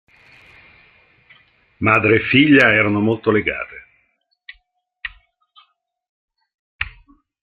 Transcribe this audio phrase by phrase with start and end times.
[1.77, 3.85] Madre e figlia erano molto legate.